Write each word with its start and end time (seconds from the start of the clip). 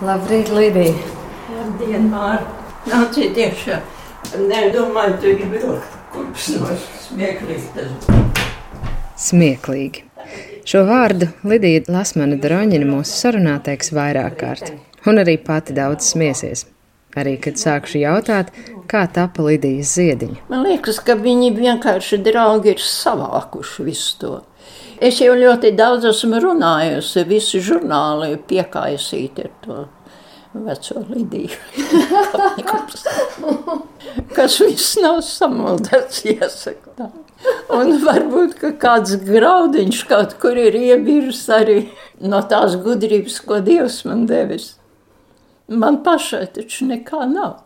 Labrīt, 0.00 0.48
Lidija! 0.48 0.94
Labdien, 1.52 2.06
Mārta! 2.08 2.54
Nāciet 2.88 3.36
iekšā! 3.36 3.82
Nedomāju, 4.48 5.18
tu 5.20 5.32
gribi 5.36 5.58
vilkt 5.60 5.98
kurpes 6.14 6.46
no 6.54 6.70
smieklīgi 7.02 7.66
tas. 7.74 8.08
Smieklīgi. 9.20 10.06
Šo 10.64 10.86
vārdu 10.88 11.28
Lidija 11.44 11.84
Lasmana 11.92 12.40
Droņina 12.40 12.88
mūsu 12.88 13.12
sarunā 13.12 13.58
teiks 13.66 13.92
vairāk 13.92 14.40
kārt, 14.40 14.72
un 15.04 15.20
arī 15.20 15.36
pati 15.36 15.76
daudz 15.76 16.08
smiesies. 16.14 16.64
Arī, 17.18 17.34
kad 17.42 17.58
sākšu 17.58 18.04
jautāt, 18.04 18.52
kā 18.90 19.02
tapa 19.10 19.42
Lidijas 19.42 19.96
ziediņa. 19.98 20.44
Man 20.50 20.62
liekas, 20.66 21.00
ka 21.02 21.16
viņi 21.18 21.50
vienkārši 21.56 22.20
draugi 22.22 22.76
ir 22.76 22.84
savākuši 22.84 23.86
visu 23.86 24.18
to. 24.20 24.34
Es 25.02 25.18
jau 25.22 25.32
ļoti 25.34 25.72
daudz 25.74 26.06
esmu 26.10 26.38
runājusi, 26.44 27.24
visi 27.26 27.62
žurnāli 27.64 28.36
piekaisīti 28.50 29.46
ar 29.48 29.54
to 29.64 29.78
veco 30.52 31.04
Lidiju. 31.08 31.56
Kas 34.36 34.58
viss 34.62 34.98
nav 35.02 35.20
samaldēts, 35.26 36.24
jāsaka 36.26 36.94
tā. 36.98 37.08
Un 37.72 37.94
varbūt, 38.04 38.56
ka 38.60 38.72
kāds 38.82 39.16
graudiņš 39.24 40.02
kaut 40.10 40.34
kur 40.42 40.58
ir 40.58 40.76
iebirs 40.76 41.46
arī 41.54 41.78
no 42.20 42.42
tās 42.50 42.76
gudrības, 42.82 43.40
ko 43.46 43.62
Dievs 43.64 44.02
man 44.08 44.26
devis. 44.28 44.74
Man 45.70 46.00
pašai 46.02 46.46
taču 46.54 46.86
nekā 46.88 47.26
nav. 47.30 47.60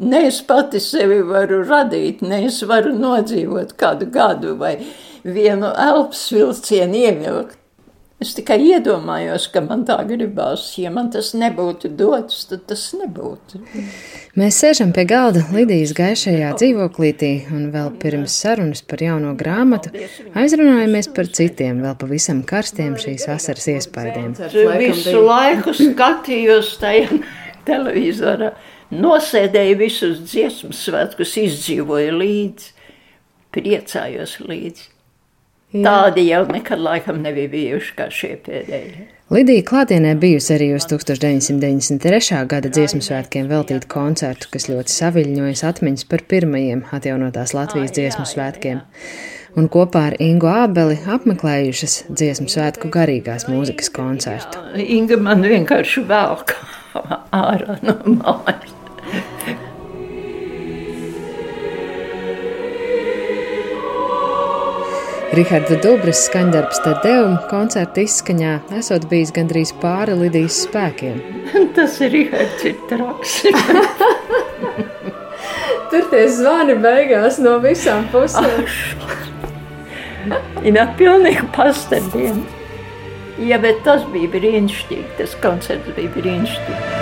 Ne 0.00 0.26
es 0.26 0.40
pati 0.44 0.80
sevi 0.80 1.20
varu 1.24 1.62
radīt, 1.68 2.20
ne 2.24 2.42
es 2.46 2.62
varu 2.68 2.92
nodzīvot 2.96 3.72
kādu 3.80 4.08
gadu 4.12 4.54
vai 4.60 4.74
vienu 5.24 5.72
elpas 5.88 6.26
vilcienu 6.32 7.00
ievilkt. 7.00 7.59
Es 8.20 8.34
tikai 8.36 8.58
iedomājos, 8.60 9.46
ka 9.48 9.62
man 9.64 9.86
tā 9.88 9.94
gribās. 10.04 10.66
Ja 10.76 10.90
man 10.92 11.06
tas 11.12 11.30
nebūtu 11.32 11.88
dots, 11.96 12.42
tad 12.50 12.66
tas 12.68 12.82
nebūtu. 12.92 13.62
Mēs 14.36 14.58
sēžam 14.60 14.92
pie 14.92 15.06
galda 15.08 15.46
Lidijas 15.54 15.94
gaišajā 15.96 16.50
dzīvoklītī, 16.60 17.30
un 17.56 17.70
vēl 17.72 17.88
pirms 18.02 18.36
sarunas 18.42 18.84
par 18.84 19.00
jauno 19.00 19.32
grāmatu 19.40 19.94
aizrunājamies 20.36 21.08
par 21.16 21.32
citiem, 21.32 21.80
vēl 21.86 21.96
pavisam 22.02 22.44
karstiem 22.44 22.98
šīs 23.00 23.24
vasaras 23.30 23.70
iespaidiem. 23.72 24.36
Visu 24.84 25.24
laiku 25.24 25.72
skatījos 25.80 26.76
tajā 26.84 27.22
televizorā, 27.64 28.52
nosēdēju 28.92 29.80
visus 29.80 30.20
dziesmu 30.28 30.76
svētkus, 30.76 31.38
izdzīvoju 31.40 32.20
līdzi, 32.20 32.72
priecājos 33.56 34.42
līdzi. 34.44 34.90
Jā. 35.70 35.84
Tādi 35.86 36.26
jau 36.26 36.42
nekad 36.50 36.80
laikam 36.82 37.20
nebija 37.22 37.50
bijuši 37.52 37.96
kā 37.98 38.08
šie 38.10 38.34
pēdējie. 38.42 39.04
Lidija 39.30 39.62
klātienē 39.62 40.16
bijusi 40.18 40.56
arī 40.56 40.72
uz 40.74 40.88
1993. 40.90 42.40
gada 42.50 42.72
dziesmu 42.74 42.98
svētkiem 43.06 43.46
veltītu 43.46 43.86
koncertu, 43.92 44.48
kas 44.50 44.66
ļoti 44.66 44.90
saviļņojas 44.90 45.62
atmiņas 45.68 46.08
par 46.10 46.24
pirmajiem 46.32 46.82
atjaunotās 46.90 47.54
Latvijas 47.54 47.94
dziesmu 47.94 48.26
svētkiem. 48.26 48.82
Un 49.54 49.70
kopā 49.70 50.08
ar 50.08 50.18
Ingu 50.22 50.50
Ābeli 50.50 50.98
apmeklējušas 51.14 51.96
dziesmu 52.10 52.50
svētku 52.50 52.90
garīgās 52.90 53.46
mūzikas 53.50 53.94
koncertu. 53.94 54.66
Inga 54.74 55.18
man 55.22 55.46
vienkārši 55.46 56.02
velk 56.10 56.56
ārā 57.30 57.78
no 57.86 57.96
mājas. 58.18 58.69
Riharda 65.30 65.76
Dubras 65.78 66.24
skaņdarbs 66.26 66.80
te 66.82 66.90
devu 67.04 67.36
koncerta 67.46 68.02
izskaņā 68.02 68.54
esot 68.80 69.04
bijis 69.12 69.30
gandrīz 69.36 69.70
pāri 69.78 70.16
Lidijas 70.18 70.56
spēkiem. 70.64 71.20
Tas 71.76 72.00
ir 72.02 72.10
Rihards 72.16 72.64
ir 72.66 72.80
traks. 72.90 73.36
Tur 75.92 76.08
tie 76.10 76.24
zvani 76.34 76.74
beigās 76.82 77.38
no 77.42 77.52
visām 77.62 78.08
pusēm. 78.10 78.66
Jā, 80.66 80.88
pilnīgi 80.98 81.46
pastebieni. 81.54 82.42
Jā, 83.46 83.62
bet 83.62 83.84
tas 83.86 84.02
bija 84.10 84.34
brīnišķīgi, 84.34 85.14
tas 85.22 85.38
koncerts 85.46 85.94
bija 85.94 86.10
brīnišķīgi. 86.18 86.99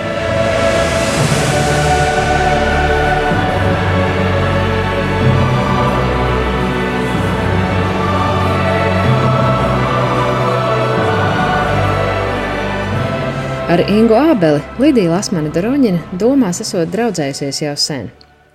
Ar 13.69 13.83
Ingu 13.85 14.15
Ābeli 14.17 14.63
Lidija 14.81 15.11
Lasmane 15.11 15.51
Doroņina 15.53 16.15
domās 16.17 16.57
esot 16.63 16.89
draudzējusies 16.89 17.59
jau 17.61 17.75
sen, 17.77 18.07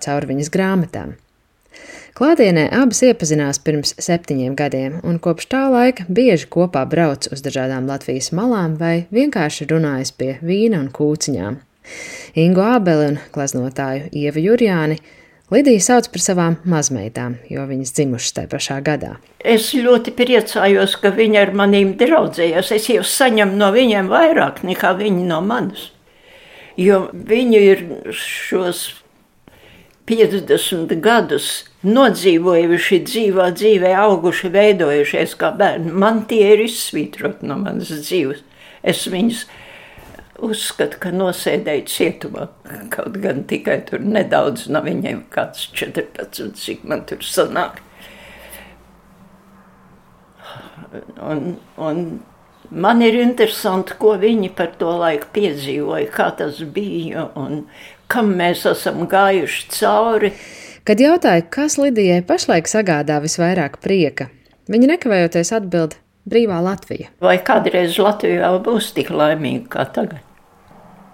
caur 0.03 0.25
viņas 0.27 0.49
grāmatām. 0.51 1.13
Klātienē 2.19 2.65
abas 2.75 3.05
iepazinās 3.07 3.61
pirms 3.63 3.95
septiņiem 4.03 4.57
gadiem, 4.59 4.97
un 5.07 5.21
kopš 5.23 5.47
tā 5.55 5.61
laika 5.71 6.09
bieži 6.11 6.49
kopā 6.51 6.83
brauc 6.91 7.29
uz 7.31 7.47
dažādām 7.47 7.87
Latvijas 7.87 8.33
malām 8.35 8.75
vai 8.81 9.05
vienkārši 9.15 9.69
runājas 9.71 10.11
pie 10.19 10.33
vīna 10.43 10.83
un 10.83 10.91
kūciņām. 10.91 11.61
Ingu 12.35 12.67
Ābeli 12.67 13.13
un 13.13 13.23
gleznotāju 13.39 14.11
Ievu 14.19 14.43
Jurjāni 14.49 14.99
Lidija 15.55 15.83
sauc 15.85 16.09
par 16.11 16.23
savām 16.23 16.55
mazmeitām, 16.67 17.37
jo 17.53 17.63
viņas 17.69 17.93
dzimušas 17.95 18.35
tajā 18.35 18.51
pašā 18.51 18.79
gadā. 18.83 19.13
Es 19.39 19.69
ļoti 19.77 20.15
priecājos, 20.17 20.97
ka 20.99 21.13
viņi 21.15 21.39
ar 21.39 21.53
maniem 21.55 21.93
draudzējās. 22.01 22.73
Es 22.75 22.89
jau 22.91 23.05
saņemu 23.07 23.55
no 23.61 23.69
viņiem 23.75 24.09
vairāk 24.11 24.65
nekā 24.67 24.95
viņi 24.99 25.29
no 25.29 25.39
manis. 25.45 25.91
Jo 26.81 27.05
viņi 27.15 27.61
ir 27.61 27.85
šos 28.19 28.89
50 30.11 30.97
gadus 31.05 31.51
nodzīvojuši 31.87 32.99
dzīvā 33.09 33.51
dzīvē, 33.55 33.93
auguši, 34.03 34.51
veidojušies 34.57 35.37
kā 35.39 35.53
bērni. 35.55 35.93
Man 35.93 36.25
tie 36.29 36.49
ir 36.57 36.65
izsvītroti 36.67 37.47
no 37.47 37.61
manas 37.61 37.93
dzīves. 37.95 38.43
Es 38.83 39.07
viņus 39.09 39.47
uzskata, 40.43 40.99
ka 41.01 41.13
nosēdēja 41.15 41.87
cietumā. 41.91 42.49
Kaut 42.93 43.19
gan 43.23 43.45
tikai 43.49 43.81
tur 43.89 44.03
nedaudz 44.03 44.67
no 44.73 44.83
viņiem, 44.85 45.25
kāds 45.35 45.69
14, 45.77 46.55
cik 46.59 46.85
man 46.89 47.05
tur 47.09 47.25
sanāk. 47.25 47.81
Un, 51.23 51.57
un 51.81 52.05
man 52.71 53.03
ir 53.03 53.19
interesanti, 53.23 53.97
ko 53.99 54.15
viņi 54.21 54.53
par 54.57 54.75
to 54.79 54.93
laiku 55.01 55.31
piedzīvoja, 55.35 56.11
kā 56.15 56.31
tas 56.39 56.61
bija 56.75 57.29
un 57.39 57.65
kam 58.11 58.35
mēs 58.39 58.65
esam 58.71 59.07
gājuši 59.11 59.67
cauri. 59.79 60.33
Kad 60.85 61.01
jautāja, 61.01 61.47
kas 61.49 61.79
Lidijai 61.81 62.21
pašlaik 62.27 62.69
sagādā 62.69 63.17
visvairāk 63.25 63.79
prieka, 63.83 64.29
viņa 64.69 64.95
nekavējoties 64.95 65.55
atbild 65.57 65.97
brīvā 66.29 66.61
Latvija. 66.65 67.11
Vai 67.25 67.39
kādreiz 67.43 67.99
Latvija 68.01 68.45
vēl 68.47 68.61
būs 68.65 68.93
tik 68.97 69.11
laimīga 69.15 69.71
kā 69.77 69.89
tagad? 69.97 70.23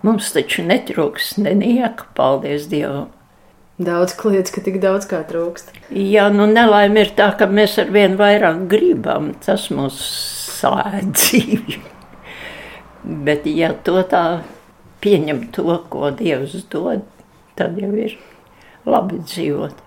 Mums 0.07 0.31
taču 0.33 0.65
netrūks 0.65 1.35
nenieka, 1.43 2.07
paldies 2.17 2.69
Dievam. 2.71 3.11
Daudz 3.81 4.13
kliedz, 4.17 4.53
ka 4.53 4.61
tik 4.65 4.77
daudz 4.81 5.07
kā 5.09 5.23
trūkst. 5.25 5.73
Jā, 5.97 6.27
nu 6.33 6.45
nelaime 6.49 7.01
ir 7.05 7.15
tā, 7.17 7.31
ka 7.37 7.49
mēs 7.49 7.79
ar 7.81 7.89
vien 7.93 8.19
vairāk 8.21 8.67
gribam. 8.69 9.31
Tas 9.45 9.71
mūs 9.73 10.01
sāģ 10.61 11.07
dzīvi. 11.17 11.79
Bet 13.25 13.49
ja 13.49 13.73
to 13.73 14.03
tā 14.09 14.25
pieņem 15.01 15.47
to, 15.57 15.79
ko 15.93 16.11
Dievs 16.13 16.59
dod, 16.73 17.07
tad 17.57 17.81
jau 17.81 17.89
ir 17.97 18.19
labi 18.85 19.23
dzīvot. 19.25 19.81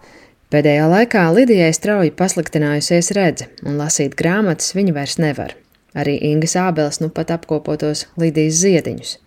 Pēdējā 0.53 0.85
laikā 0.85 1.25
Lidijai 1.33 1.71
strauji 1.73 2.13
pasliktinājusies 2.13 3.09
redze, 3.17 3.49
un 3.65 3.79
lasīt 3.81 4.13
grāmatas 4.19 4.75
viņa 4.77 4.93
vairs 4.93 5.17
nevar. 5.17 5.57
Arī 5.97 6.19
Ingas 6.29 6.53
Ābels 6.61 7.01
nu 7.01 7.09
pat 7.13 7.33
apkopotos 7.33 8.05
Lidijas 8.21 8.61
ziediņus 8.61 9.17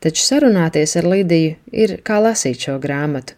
taču 0.00 0.24
sarunāties 0.24 0.96
ar 0.96 1.08
Lidiju 1.12 1.56
ir 1.84 1.98
kā 2.04 2.18
lasīt 2.24 2.64
šo 2.64 2.78
grāmatu. 2.82 3.36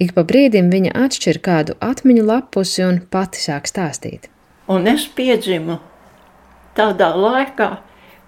Ik 0.00 0.14
pa 0.16 0.24
brīdim 0.26 0.70
viņa 0.72 0.94
atšķir 1.04 1.38
kādu 1.44 1.76
atmiņu 1.84 2.24
lapusi 2.26 2.84
un 2.86 3.00
pati 3.12 3.42
sāk 3.42 3.68
stāstīt. 3.70 4.28
Un 4.72 4.88
es 4.88 5.04
piedzimu 5.06 5.78
tādā 6.78 7.12
laikā, 7.14 7.68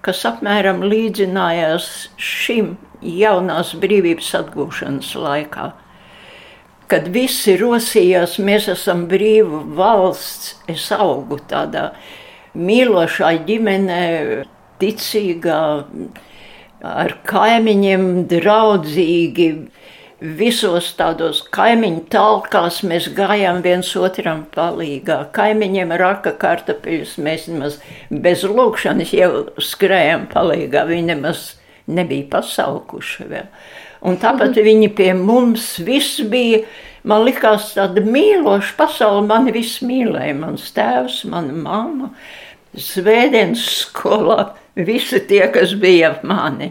kas 0.04 0.20
apmēram 0.28 0.84
līdzinājās 0.84 1.88
šim 2.20 2.74
jaunās 3.00 3.72
brīvības 3.80 4.28
atgūšanas 4.42 5.14
laikā. 5.19 5.70
Kad 6.90 7.08
visi 7.14 7.54
rosījās, 7.56 8.36
mēs 8.44 8.69
esam 8.72 9.06
brīva 9.08 9.62
valsts, 9.78 10.54
es 10.69 10.90
augu 10.92 11.38
tādā 11.48 11.90
mīlošā 12.54 13.31
ģimenē, 13.48 14.02
ticīgā, 14.82 15.62
ar 16.84 17.16
kaimiņiem 17.28 18.04
draudzīgi. 18.31 19.48
Visos 20.25 20.86
tādos 20.96 21.42
kaimiņu 21.52 22.04
talkās 22.12 22.78
mēs 22.86 23.10
gājām 23.16 23.58
viens 23.64 23.90
otram 23.98 24.44
palīgā. 24.54 25.19
Kaimiņiem 25.36 25.92
raka 26.00 26.32
kartupeļus, 26.40 27.19
mēs 27.20 27.48
nemaz 27.50 27.81
bez 28.25 28.44
lūkšanas 28.48 29.12
jau 29.12 29.32
skrējām 29.60 30.28
palīgā. 30.32 30.86
Viņi 30.88 31.10
nemaz 31.10 31.50
nebija 31.90 32.31
pasaukuši 32.38 33.28
vēl. 33.34 33.50
Un 34.04 34.18
tāpat 34.20 34.52
mhm. 34.52 34.66
viņi 34.68 34.90
pie 34.96 35.12
mums 35.18 35.74
viss 35.84 36.20
bija. 36.30 36.64
Man 37.04 37.26
likās 37.26 37.74
tāda 37.76 38.00
mīloša 38.00 38.78
pasaule, 38.78 39.26
mani 39.28 39.52
viss 39.52 39.82
mīlēja. 39.84 40.36
Mans 40.38 40.70
tēvs, 40.72 41.18
mana 41.28 41.52
mamma, 41.52 42.08
svētdienas 42.80 43.64
skolā, 43.82 44.54
visi 44.74 45.20
tie, 45.28 45.42
kas 45.52 45.74
bija 45.80 46.14
ap 46.14 46.24
mani. 46.24 46.70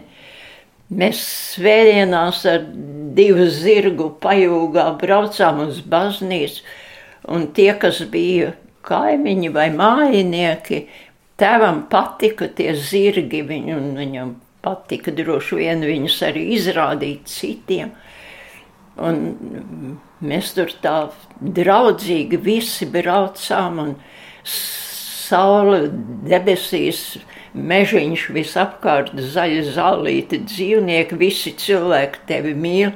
Mēs 0.94 1.22
svētdienās 1.54 2.42
ar 2.50 2.66
divu 3.16 3.46
zirgu 3.50 4.10
pajūgā 4.22 4.88
braucām 5.00 5.62
uz 5.68 5.78
baznīcu, 5.80 6.66
un 7.30 7.46
tie, 7.56 7.70
kas 7.78 8.02
bija 8.10 8.52
kaimiņi 8.84 9.50
vai 9.54 9.70
mājinieki, 9.74 10.82
tēvam 11.40 11.84
patika 11.90 12.50
tie 12.58 12.74
zirgi, 12.76 13.42
viņu, 13.46 13.78
viņam 13.96 14.34
patika 14.64 15.12
droši 15.14 15.60
vien 15.60 15.84
viņus 15.84 16.18
arī 16.30 16.48
izrādīt 16.56 17.28
citiem. 17.30 17.92
Un 19.04 19.96
mēs 20.24 20.52
tur 20.56 20.72
tā 20.82 20.96
draudzīgi 21.40 22.38
visi 22.40 22.86
braucām 22.90 23.80
un 23.82 23.94
saule 24.46 25.88
debesīs, 26.28 27.04
mežiņš 27.54 28.26
visapkārt, 28.34 29.14
zaļa 29.34 29.62
zālīti, 29.76 30.42
dzīvnieki, 30.46 31.18
visi 31.18 31.54
cilvēki 31.58 32.24
tevi 32.28 32.54
mīl. 32.58 32.94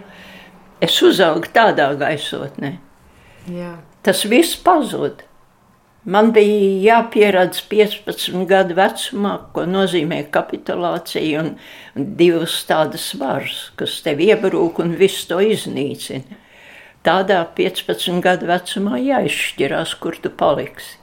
Es 0.83 0.99
uzaugu 1.03 1.51
tādā 1.55 1.91
gaisotnē. 1.99 2.77
Jā. 3.51 3.77
Tas 4.07 4.23
viss 4.29 4.59
pazūd. 4.63 5.28
Man 6.07 6.31
bija 6.33 6.69
jāpieradz 6.85 7.65
15 7.69 8.45
gadu 8.49 8.77
vecumā, 8.79 9.33
ko 9.53 9.65
nozīmē 9.67 10.23
kapitulācija, 10.33 11.43
un, 11.43 11.51
divas 12.21 12.61
tādas 12.69 13.11
varas, 13.19 13.69
kas 13.77 13.99
tev 14.05 14.23
iebrūk 14.23 14.79
un 14.85 14.95
visu 15.01 15.27
to 15.33 15.41
iznīcina. 15.43 16.39
Tādā 17.05 17.43
15 17.59 18.23
gadu 18.23 18.49
vecumā 18.49 19.01
jāizšķirās, 19.03 19.95
kur 19.99 20.17
tu 20.23 20.31
paliksi. 20.31 20.97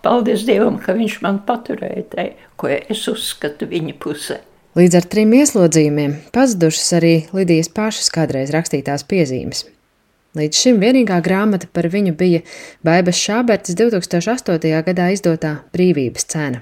Paldies 0.00 0.46
Dievam, 0.48 0.78
ka 0.80 0.94
viņš 0.96 1.18
man 1.20 1.42
paturēja 1.44 2.04
te, 2.14 2.24
ko 2.56 2.70
es 2.72 3.02
uzskatu 3.10 3.68
viņa 3.68 3.96
pusē. 4.00 4.38
Līdz 4.78 4.96
ar 4.96 5.06
trim 5.12 5.34
ieslodzījumiem 5.36 6.14
pazudušas 6.32 6.94
arī 6.96 7.14
Lidijas 7.36 7.68
pašas 7.74 8.08
kādreiz 8.14 8.52
rakstītās 8.54 9.04
piezīmes. 9.10 9.66
Līdz 10.38 10.58
šim 10.62 10.76
vienīgā 10.78 11.16
grāmata 11.26 11.66
par 11.74 11.88
viņu 11.90 12.12
bija 12.14 12.44
Baibas 12.86 13.18
Šābertas 13.18 13.74
2008. 13.74 14.68
gadā 14.86 15.08
izdotā 15.10 15.56
Brīvības 15.74 16.28
cena. 16.30 16.60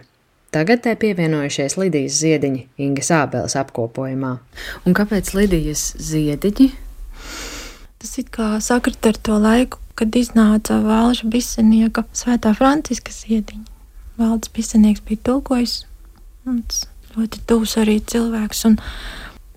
Tagad 0.56 0.87
tai 0.87 0.94
pievienojušies 0.97 1.76
Lidijas 1.76 2.17
ziediņi 2.23 2.62
Ingas 2.81 3.11
Ābeles 3.12 3.59
apkopojumā. 3.61 4.31
Un 4.88 4.97
kāpēc 4.97 5.35
Lidijas 5.37 5.91
ziediņi? 6.00 6.70
Tas 8.00 8.15
it 8.23 8.32
kā 8.32 8.55
sakrit 8.65 9.05
ar 9.05 9.20
to 9.20 9.37
laiku, 9.37 9.82
kad 10.00 10.17
iznāca 10.17 10.81
Valža 10.81 11.29
Bisenieka 11.29 12.06
svētā 12.17 12.55
Franciska 12.56 13.12
ziediņa. 13.12 13.67
Valdes 14.17 14.49
Bisenieks 14.56 15.05
bija 15.05 15.26
tulkojis, 15.29 15.82
un 16.49 16.62
tas 16.64 16.87
ļoti 17.19 17.44
tūs 17.44 17.76
arī 17.85 18.00
cilvēks, 18.00 18.64
un 18.71 18.81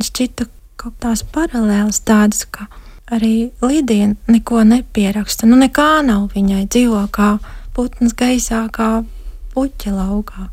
šķita 0.04 0.52
kaut 0.82 1.00
tās 1.00 1.24
paralēlas 1.24 2.04
tādas, 2.04 2.44
ka 2.44 2.68
arī 3.12 3.52
Līdija 3.62 4.14
neko 4.32 4.64
nepieraksta. 4.68 5.48
Nu, 5.50 5.60
nekā 5.60 6.02
nav 6.08 6.30
viņai 6.36 6.66
dzīvo 6.72 7.04
kā 7.14 7.36
putns 7.76 8.16
gaisā, 8.18 8.64
kā 8.74 9.04
puķa 9.54 9.94
laukā. 9.96 10.48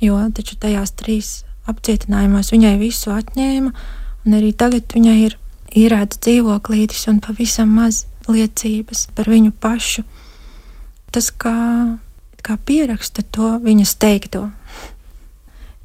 Jo 0.00 0.18
taču 0.34 0.56
tajās 0.60 0.94
trīs 0.96 1.30
apcietinājumos 1.68 2.52
viņai 2.54 2.76
visu 2.80 3.12
atņēma, 3.12 3.72
un 4.24 4.36
arī 4.38 4.52
tagad 4.56 4.88
viņai 4.94 5.16
ir 5.26 5.36
īrēts 5.76 6.20
dzīvoklītis 6.24 7.08
un 7.10 7.18
pavisam 7.24 7.74
maz 7.76 8.06
liecības 8.28 9.08
par 9.16 9.28
viņu 9.28 9.52
pašu. 9.60 10.04
Tas 11.12 11.30
kā, 11.32 11.98
kā 12.44 12.56
pieraksta 12.68 13.24
to 13.34 13.56
viņas 13.64 13.96
teikto. 14.00 14.46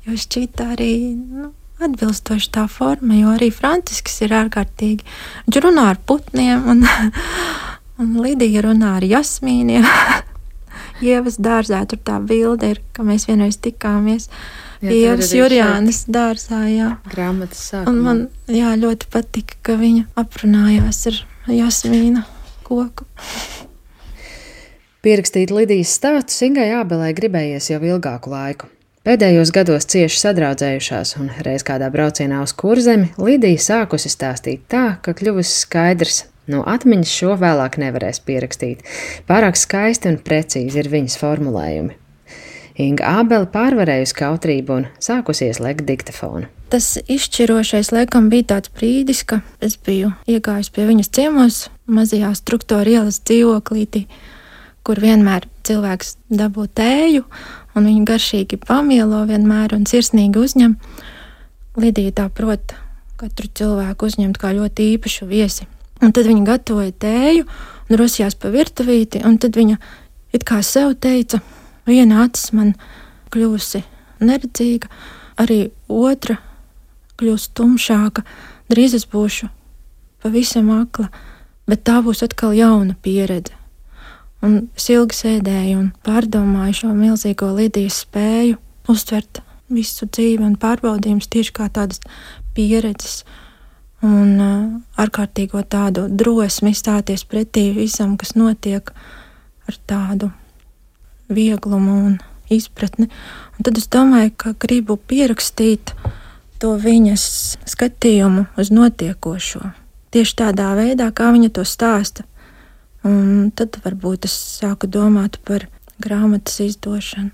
Jo 0.03 0.15
šķita 0.19 0.73
arī 0.75 0.93
nu, 1.15 1.51
atbilstoši 1.87 2.51
tā 2.55 2.65
forma, 2.71 3.15
jo 3.19 3.33
arī 3.35 3.49
Francisks 3.53 4.21
ir 4.25 4.35
ārkārtīgi. 4.37 5.05
Viņš 5.47 5.61
runā 5.65 5.87
ar 5.93 6.01
putniem, 6.09 6.67
un, 6.73 6.85
un 8.01 8.13
Lidija 8.23 8.65
runā 8.67 8.97
ar 8.99 9.07
jasmīniem. 9.07 9.87
Ievas 11.03 11.39
dārzā 11.41 11.81
tur 11.89 11.99
tā 12.05 12.19
bilde 12.23 12.73
ir, 12.75 12.83
ka 12.95 13.05
mēs 13.07 13.27
vienreiz 13.29 13.57
tikāmies. 13.61 14.29
Ievas 14.83 15.31
Jurjānas 15.35 16.03
dārzā, 16.11 16.63
jā. 16.67 16.89
Grāmatas 17.11 17.61
sākumā. 17.71 17.91
Un 17.91 17.99
man, 18.03 18.23
jā, 18.51 18.73
ļoti 18.79 19.07
patika, 19.11 19.59
ka 19.63 19.77
viņa 19.79 20.09
aprunājās 20.19 21.05
ar 21.11 21.19
jasmīna 21.51 22.25
koku. 22.67 23.07
Pierakstīt 25.03 25.51
Lidijas 25.51 25.95
stāstu 25.97 26.35
Singai 26.35 26.69
Ābelē 26.77 27.11
gribējies 27.15 27.71
jau 27.73 27.81
ilgāku 27.83 28.31
laiku. 28.31 28.69
Pēdējos 29.03 29.49
gados 29.51 29.83
cieši 29.91 30.15
sadraudzējušās, 30.21 31.09
un 31.19 31.25
reiz 31.43 31.65
kādā 31.67 31.89
braucienā 31.91 32.37
uz 32.39 32.53
kurzemi 32.55 33.09
Lidija 33.19 33.59
sākusi 33.59 34.07
stāstīt 34.07 34.61
tā, 34.71 34.83
ka 35.03 35.11
kļuvusi 35.19 35.57
skaidrs, 35.65 36.21
no 36.47 36.61
atmiņas 36.63 37.11
šo 37.11 37.33
vēlāk 37.41 37.75
nevarēs 37.83 38.21
pierakstīt. 38.23 38.85
Pārāk 39.27 39.59
skaisti 39.59 40.07
un 40.07 40.21
precīzi 40.23 40.79
ir 40.79 40.87
viņas 40.93 41.17
formulējumi. 41.19 41.97
Inga 42.79 43.09
Ābele 43.19 43.49
pārvarējusi 43.51 44.15
kautrību 44.21 44.77
un 44.77 44.87
sākusies 45.03 45.59
lekt 45.59 45.83
diktafonu. 45.89 46.47
Tas 46.71 46.93
izšķirošais 47.03 47.91
laikam 47.91 48.31
bija 48.31 48.53
tāds 48.53 48.71
brīdis, 48.71 49.25
ka 49.27 49.41
es 49.59 49.75
biju 49.75 50.13
iegājis 50.31 50.71
pie 50.71 50.87
viņas 50.87 51.11
ciemos, 51.11 51.59
mazajā 51.91 52.31
struktūra 52.39 52.95
ielas 52.95 53.19
dzīvoklītī, 53.27 54.05
kur 54.83 54.99
vienmēr 54.99 55.47
cilvēks 55.67 56.17
dabū 56.33 56.67
tēju 56.75 57.23
un 57.73 57.87
viņu 57.87 58.05
garšīgi 58.07 58.59
pamielo 58.67 59.23
vienmēr 59.29 59.75
un 59.77 59.87
sirsnīgi 59.89 60.41
uzņem. 60.41 60.75
Lidija 61.79 62.13
tā 62.19 62.27
prot 62.29 62.75
katru 63.17 63.49
cilvēku 63.59 64.09
uzņemt 64.09 64.37
kā 64.41 64.51
ļoti 64.55 64.89
īpašu 64.97 65.27
viesi. 65.29 65.67
Un 66.03 66.11
tad 66.11 66.27
viņa 66.27 66.43
gatavoja 66.47 66.91
tēju 67.05 67.47
un 67.89 67.99
rosījās 67.99 68.35
pa 68.35 68.51
virtuvīti, 68.53 69.23
un 69.23 69.39
tad 69.39 69.55
viņa 69.55 69.79
it 70.35 70.43
kā 70.47 70.59
sev 70.65 70.95
teica, 70.99 71.39
viena 71.87 72.25
acis 72.25 72.51
man 72.57 72.73
kļūsi 73.33 73.83
neredzīga, 74.23 74.89
arī 75.39 75.71
otra 75.87 76.37
kļūst 77.19 77.53
tumšāka, 77.57 78.23
drīz 78.71 78.97
es 78.99 79.07
būšu 79.09 79.49
pavisam 80.23 80.71
akla, 80.75 81.09
bet 81.67 81.83
tā 81.87 81.99
būs 82.03 82.23
atkal 82.25 82.55
jauna 82.57 82.95
pieredze. 83.03 83.62
Un 84.43 84.59
es 84.75 84.89
ilgi 84.91 85.15
sēdēju 85.15 85.79
un 85.79 85.89
pārdomāju 86.03 86.81
šo 86.81 86.91
milzīgo 86.97 87.53
Lidijas 87.55 88.01
spēju 88.03 88.57
uztvert 88.91 89.39
visu 89.71 90.07
dzīvi 90.09 90.43
un 90.43 90.57
pārbaudījumus 90.59 91.29
tieši 91.31 91.53
kā 91.55 91.69
tādas 91.71 92.01
pieredzes 92.55 93.23
un 94.03 94.33
uh, 94.43 94.65
ārkārtīgo 94.99 95.63
tādu 95.63 96.09
drosmi 96.11 96.73
stāties 96.75 97.23
pretī 97.23 97.69
visam, 97.75 98.17
kas 98.19 98.35
notiek 98.35 98.91
ar 99.69 99.79
tādu 99.87 100.29
vieglumu 101.31 101.95
un 102.09 102.19
izpratni. 102.51 103.07
Un 103.55 103.65
tad 103.65 103.79
es 103.79 103.87
domāju, 103.87 104.33
ka 104.37 104.53
gribu 104.59 104.97
pierakstīt 104.97 105.95
to 106.59 106.75
viņas 106.79 107.23
skatījumu 107.69 108.45
uz 108.59 108.73
notiekošo. 108.75 109.71
Tieši 110.13 110.35
tādā 110.43 110.73
veidā, 110.77 111.09
kā 111.15 111.31
viņa 111.33 111.49
to 111.55 111.65
stāsta. 111.67 112.27
Un 113.03 113.51
tad 113.55 113.79
varbūt 113.83 114.27
es 114.29 114.35
sāku 114.61 114.87
domāt 114.87 115.39
par 115.43 115.67
grāmatas 116.03 116.61
izdošanu. 116.63 117.33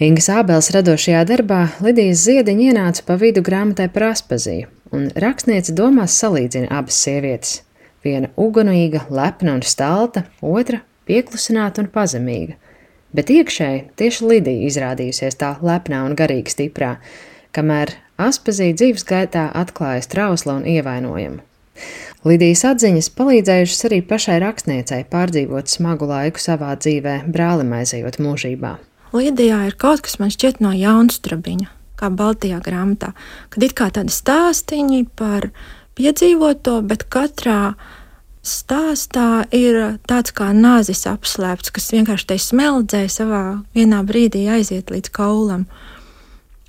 Ingas 0.00 0.28
Ābels 0.32 0.68
radošajā 0.74 1.22
darbā 1.28 1.60
Lidijas 1.84 2.24
ziediņa 2.26 2.70
ienāca 2.70 3.04
pa 3.06 3.16
vidu 3.20 3.40
grāmatai 3.44 3.86
par 3.92 4.10
Aspaziju, 4.10 4.68
un 4.92 5.08
rakstniece 5.16 5.72
domās 5.76 6.16
salīdzina 6.20 6.68
abas 6.78 6.98
sievietes. 7.00 7.62
Viena 8.04 8.28
ugunīga, 8.36 9.06
lepna 9.08 9.56
un 9.56 9.64
stalta, 9.64 10.26
otra 10.40 10.82
pieklusināta 11.08 11.82
un 11.84 11.90
pazemīga. 11.92 12.58
Bet 13.16 13.32
iekšēji 13.32 13.84
tieši 13.96 14.28
Lidija 14.28 14.68
izrādījusies 14.68 15.38
tā 15.40 15.54
lepnā 15.64 16.02
un 16.04 16.16
garīgi 16.18 16.52
stiprā, 16.52 16.96
kamēr 17.56 17.94
Aspazija 18.20 18.76
dzīves 18.76 19.04
gaitā 19.08 19.48
atklājas 19.56 20.08
trausla 20.12 20.58
un 20.60 20.68
ievainojama. 20.68 21.44
Lidijas 22.26 22.64
atziņas 22.66 23.06
palīdzējušas 23.14 23.84
arī 23.86 24.00
pašai 24.02 24.40
rakstniecei 24.42 25.04
pārdzīvot 25.12 25.70
smagu 25.70 26.08
laiku 26.10 26.42
savā 26.42 26.72
dzīvē, 26.74 27.20
brālim 27.30 27.70
aizejot 27.76 28.18
mūžībā. 28.18 28.72
Lidijā 29.14 29.60
ir 29.68 29.76
kaut 29.78 30.02
kas 30.02 30.18
man 30.18 30.32
šķiet 30.34 30.58
no 30.64 30.72
jaunstrabiņa, 30.74 31.68
kā 32.00 32.10
Baltijā 32.10 32.58
grāmatā, 32.64 33.12
kad 33.54 33.62
it 33.62 33.76
kā 33.78 33.92
tādi 33.94 34.10
stāstīņi 34.10 35.04
par 35.14 35.52
piedzīvoto, 35.94 36.80
bet 36.90 37.06
katrā 37.14 37.76
stāstā 38.42 39.46
ir 39.54 39.78
tāds 40.10 40.34
kā 40.34 40.50
nāzis 40.50 41.06
apslēpts, 41.06 41.70
kas 41.78 41.92
vienkārši 41.94 42.30
te 42.32 42.40
smeldzē 42.42 43.04
savā 43.12 43.44
vienā 43.76 44.02
brīdī 44.06 44.48
aiziet 44.50 44.90
līdz 44.90 45.14
kaulam. 45.14 45.68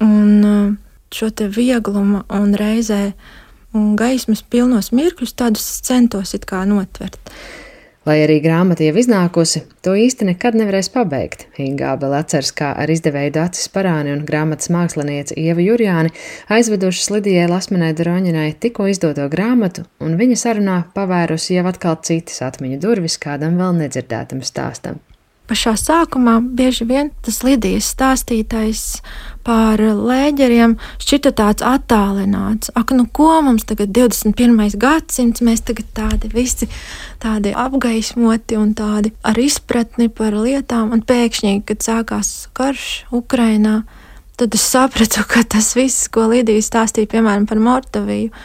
Un 0.06 0.30
uh, 0.46 0.72
šo 1.10 1.32
te 1.34 1.50
vieglumu 1.50 2.22
un 2.30 2.54
reizē 2.58 3.16
gaismas 4.00 4.44
pilnos 4.44 4.92
mirkļus, 4.96 5.36
tādus 5.38 5.66
centos 5.86 6.34
it 6.38 6.46
kā 6.50 6.64
notvert. 6.70 7.18
Lai 8.08 8.22
arī 8.24 8.38
grāmata 8.40 8.86
jau 8.86 8.94
iznākusi, 9.02 9.66
to 9.84 9.92
īsti 10.00 10.30
nekad 10.30 10.56
nevarēs 10.56 10.88
pabeigt. 10.94 11.44
Inga 11.60 11.90
Abela 11.92 12.22
atceras, 12.24 12.54
kā 12.56 12.70
ar 12.80 12.94
izdevēju 12.94 13.34
Dācis 13.36 13.68
Parāni 13.74 14.14
un 14.16 14.22
grāmatas 14.30 14.72
mākslinieci 14.72 15.36
Ievu 15.42 15.66
Jurjāni 15.66 16.14
aizvedušas 16.48 17.12
Lidijai 17.18 17.50
Lasmanai 17.52 17.92
Droņinai 18.00 18.54
tikko 18.64 18.88
izdoto 18.88 19.28
grāmatu, 19.34 19.84
un 20.00 20.16
viņa 20.22 20.40
sarunā 20.40 20.80
pavērusi 20.96 21.60
jau 21.60 21.68
atkal 21.68 22.00
citas 22.08 22.40
atmiņu 22.48 22.80
durvis 22.88 23.20
kādam 23.20 23.60
vēl 23.60 23.76
nedzirdētam 23.84 24.40
stāstam 24.40 25.04
pašā 25.48 25.74
sākumā 25.80 26.38
bieži 26.58 26.86
vien 26.88 27.10
tas 27.26 27.40
Lidijas 27.46 27.90
stāstītais 27.94 28.84
par 29.48 29.80
lēģeriem 29.80 30.76
šķita 31.00 31.32
tāds 31.40 31.66
attālināts. 31.66 32.72
Ak, 32.76 32.92
nu 32.96 33.08
ko 33.08 33.30
mums 33.46 33.68
tagad 33.70 33.94
21. 33.96 34.76
gadsimts, 34.80 35.44
mēs 35.46 35.64
tagad 35.68 35.88
tādi 35.96 36.32
visi 36.34 36.68
tādi 37.24 37.56
apgaismoti 37.56 38.60
un 38.60 38.74
tādi 38.78 39.14
ar 39.24 39.40
izpratni 39.40 40.10
par 40.12 40.36
lietām, 40.36 40.92
un 40.96 41.06
pēkšņi, 41.08 41.62
kad 41.68 41.86
sākās 41.86 42.34
karš 42.58 43.08
Ukrainā, 43.16 43.82
tad 44.38 44.54
es 44.58 44.68
sapratu, 44.68 45.24
ka 45.28 45.46
tas 45.48 45.74
viss, 45.80 46.10
ko 46.12 46.28
Lidija 46.34 46.66
stāstīja, 46.66 47.10
piemēram, 47.16 47.48
par 47.50 47.64
Mortaviju, 47.64 48.36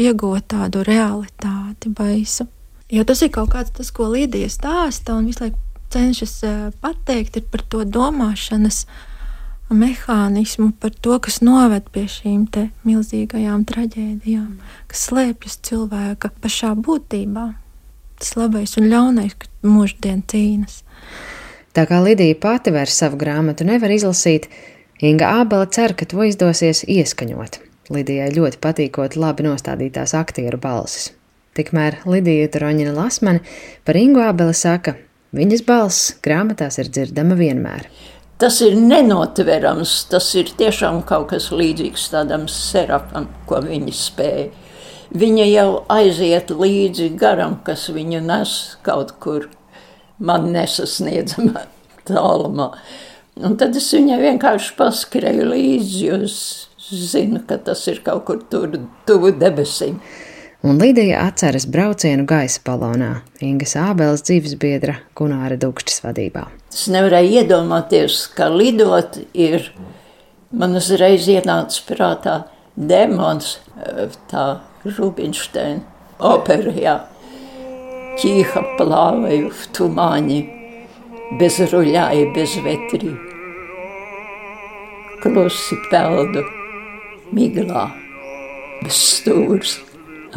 iegūt 0.00 0.50
tādu 0.52 0.84
realitāti 0.86 1.92
baisu. 1.96 2.46
Jo 2.90 3.04
tas 3.06 3.22
ir 3.22 3.30
kaut 3.32 3.52
kāds 3.54 3.72
tas, 3.74 3.90
ko 3.94 4.10
Lidija 4.10 4.50
stāsta, 4.50 5.14
un 5.16 5.28
visu 5.30 5.44
laiku 5.44 5.69
cenšas 5.92 6.34
eh, 6.46 6.58
pateikt, 6.82 7.40
ir 7.40 7.46
par 7.50 7.64
to 7.68 7.84
domāšanas 7.84 8.84
mehānismu, 9.70 10.72
par 10.82 10.90
to, 10.90 11.18
kas 11.22 11.40
noved 11.46 11.90
pie 11.94 12.06
šīm 12.10 12.48
milzīgajām 12.86 13.64
traģēdijām, 13.68 14.56
kas 14.90 15.04
slēpjas 15.10 15.60
cilvēka 15.66 16.32
pašā 16.42 16.74
būtībā. 16.74 17.46
Tas 18.20 18.34
labais 18.36 18.76
un 18.76 18.90
ļaunais, 18.90 19.36
kas 19.38 19.52
mūždien 19.64 20.24
cīnas. 20.28 20.82
Tā 21.72 21.86
kā 21.86 22.00
Lidija 22.02 22.34
pati 22.34 22.72
vairs 22.74 22.98
savu 22.98 23.16
grāmatu 23.20 23.64
nevar 23.64 23.92
izlasīt, 23.94 24.50
Inga 25.00 25.30
Ābela 25.40 25.64
cer, 25.72 25.94
ka 25.96 26.04
to 26.04 26.20
izdosies 26.26 26.82
ieskaņot. 26.84 27.62
Lidijai 27.90 28.28
ļoti 28.34 28.58
patīkot 28.60 29.16
labi 29.16 29.46
nostādītās 29.46 30.12
aktieru 30.18 30.58
balsis. 30.60 31.14
Tikmēr 31.56 32.02
Lidija 32.06 32.50
Troņina 32.52 32.92
Lasmane 32.94 33.40
par 33.86 33.96
Ingu 33.96 34.20
Ābeli 34.22 34.52
saka, 34.54 34.98
Viņas 35.36 35.60
balss 35.62 36.14
grāmatās 36.24 36.80
ir 36.82 36.88
dzirdama 36.90 37.36
vienmēr. 37.38 37.84
Tas 38.40 38.56
ir 38.64 38.72
nenotverams, 38.74 39.92
tas 40.10 40.26
ir 40.34 40.48
tiešām 40.58 41.02
kaut 41.06 41.28
kas 41.30 41.50
līdzīgs 41.54 42.08
tādam 42.10 42.48
serapam, 42.50 43.28
ko 43.46 43.60
viņa 43.62 43.94
spēja. 43.94 44.48
Viņa 45.20 45.44
jau 45.50 45.68
aiziet 45.92 46.50
līdzi 46.54 47.10
garam, 47.20 47.58
kas 47.66 47.88
viņu 47.94 48.22
nes 48.24 48.54
kaut 48.86 49.12
kur 49.22 49.46
man 50.18 50.48
nesasniedzamā 50.54 51.62
tālumā. 52.10 52.72
Un 53.40 53.54
tad 53.60 53.78
es 53.78 53.86
viņai 53.94 54.18
vienkārši 54.24 54.74
paskrēju 54.78 55.46
līdzi, 55.52 56.02
jo 56.08 56.18
es 56.26 56.40
zinu, 56.90 57.44
ka 57.46 57.60
tas 57.70 57.84
ir 57.92 58.02
kaut 58.06 58.26
kur 58.26 58.42
tur 58.50 58.74
tuvu 59.06 59.30
debesīm 59.38 60.00
un 60.62 60.78
Lidija 60.78 61.22
atceras 61.24 61.66
braucienu 61.66 62.26
gaisa 62.28 62.60
balonā 62.66 63.12
Ingas 63.44 63.76
Ābeles 63.80 64.24
dzīvesbiedra 64.26 64.98
Gunāra 65.16 65.56
Dukšķis 65.60 66.02
vadībā. 66.04 66.46
Es 66.70 66.86
nevarēju 66.92 67.40
iedomāties, 67.40 68.26
ka 68.36 68.50
lidot 68.52 69.18
ir 69.32 69.70
man 70.52 70.76
uzreiz 70.76 71.28
ienācis 71.30 71.82
prātā 71.88 72.42
demons, 72.76 73.58
tā 74.30 74.44
Rubinšteina 74.84 75.82
opera, 76.20 76.72
jā. 76.76 76.96
Ķīha 78.20 78.62
plāvēju 78.76 79.50
v 79.56 79.68
tumāņi, 79.76 80.40
bez 81.40 81.60
ruļāja, 81.72 82.30
bez 82.36 82.56
vetrī. 82.64 83.14
Klusi 85.20 85.76
peldu, 85.90 86.44
miglā, 87.36 87.86
bez 88.82 89.00
stūrs. 89.20 89.78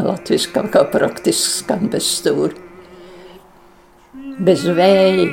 Latvijas 0.02 0.48
kaut 0.50 0.72
kā 0.74 0.84
praktiski 0.90 1.60
skan 1.62 1.90
bez 1.94 2.08
stūra. 2.18 2.56
Bez 4.44 4.64
vēja 4.66 5.28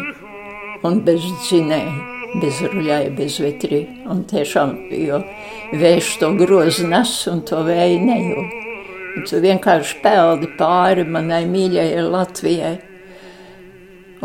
un 0.84 1.00
bez 1.04 1.24
dzinēja, 1.46 1.94
bez 2.42 2.60
ruļāja, 2.66 3.14
bez 3.16 3.38
vetrī. 3.40 3.80
Un 4.10 4.24
tiešām, 4.28 4.74
jo 4.92 5.22
vējš 5.80 6.12
to 6.20 6.32
grozu 6.40 6.88
nes 6.90 7.14
un 7.30 7.40
to 7.48 7.62
vēju 7.66 8.04
nejūt. 8.04 8.56
Un 9.10 9.26
tu 9.26 9.40
vienkārši 9.42 9.98
peldi 10.04 10.52
pāri 10.58 11.06
manai 11.08 11.42
mīļajai 11.50 12.06
Latvijai. 12.06 12.76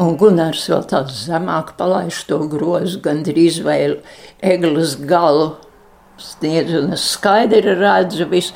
Un 0.04 0.18
Gunārs 0.20 0.66
vēl 0.68 0.84
tāds 0.92 1.22
zemāk 1.30 1.78
palaiž 1.80 2.26
to 2.28 2.42
grozu, 2.52 3.00
gandrīz 3.04 3.62
vai 3.64 3.80
eglis 4.44 4.98
galu 5.08 5.54
sniedz, 6.20 6.74
un 6.76 6.94
es 6.96 7.06
skaidri 7.16 7.76
redzu 7.80 8.28
visu. 8.32 8.54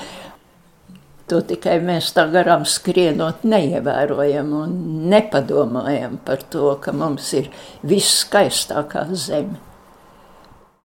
To 1.29 1.43
tikai 1.45 1.75
mēs 1.85 2.09
tā 2.15 2.23
garām 2.33 2.63
skrienot, 2.65 3.43
neievērojam 3.45 4.53
un 4.63 4.75
nepadomājam 5.11 6.17
par 6.25 6.41
to, 6.49 6.71
ka 6.81 6.93
mums 6.95 7.29
ir 7.37 7.51
viss 7.85 8.23
skaistākā 8.23 9.05
zeme. 9.13 9.68